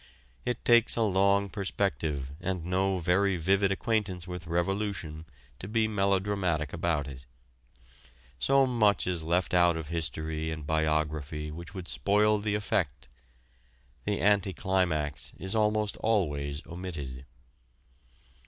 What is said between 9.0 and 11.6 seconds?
is left out of history and biography